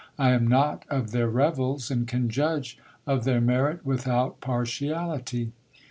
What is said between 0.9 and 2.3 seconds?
their revels, and can